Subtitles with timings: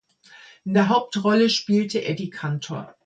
[0.65, 2.95] In der Hauptrolle spielte Eddie Cantor.